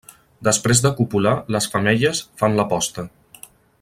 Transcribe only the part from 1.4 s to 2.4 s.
les femelles